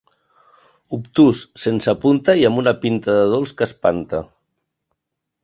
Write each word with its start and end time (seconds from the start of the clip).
Obtús, 0.95 1.41
sense 1.63 1.95
punta 2.05 2.35
i 2.41 2.47
amb 2.49 2.63
una 2.63 2.75
pinta 2.87 3.19
de 3.19 3.29
dolç 3.35 3.55
que 3.61 3.69
espanta. 3.69 4.25